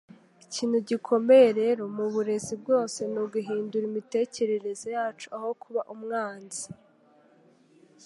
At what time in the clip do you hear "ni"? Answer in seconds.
3.11-3.19